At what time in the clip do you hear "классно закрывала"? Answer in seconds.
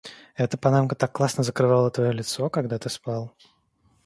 1.13-1.91